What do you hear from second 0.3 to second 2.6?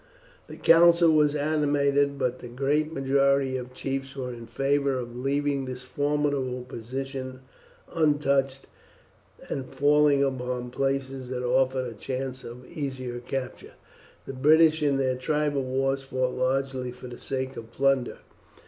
The council was animated, but the